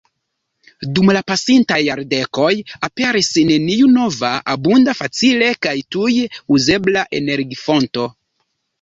Dum 0.99 1.11
la 1.17 1.19
pasintaj 1.31 1.77
jardekoj 1.87 2.49
aperis 2.89 3.31
neniu 3.51 3.91
nova, 3.99 4.33
abunda, 4.57 4.99
facile 5.05 5.53
kaj 5.69 5.79
tuj 5.97 6.11
uzebla 6.59 7.09
energifonto. 7.25 8.13